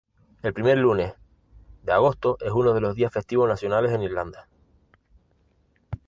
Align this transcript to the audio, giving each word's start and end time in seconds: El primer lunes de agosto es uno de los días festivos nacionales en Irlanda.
El 0.41 0.51
primer 0.55 0.79
lunes 0.79 1.13
de 1.83 1.91
agosto 1.91 2.35
es 2.41 2.49
uno 2.51 2.73
de 2.73 2.81
los 2.81 2.95
días 2.95 3.13
festivos 3.13 3.47
nacionales 3.47 3.91
en 3.91 4.01
Irlanda. 4.01 4.49